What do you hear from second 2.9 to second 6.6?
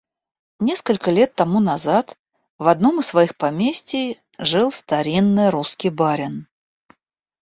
из своих поместий жил старинный русский барин.